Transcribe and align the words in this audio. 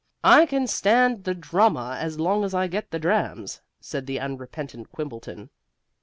"I 0.23 0.47
can 0.47 0.65
stand 0.65 1.25
the 1.25 1.35
drama 1.35 1.95
as 1.99 2.19
long 2.19 2.43
as 2.43 2.55
I 2.55 2.65
get 2.65 2.89
the 2.89 2.97
drams," 2.97 3.61
said 3.79 4.07
the 4.07 4.19
unrepentant 4.19 4.91
Quimbleton. 4.91 5.51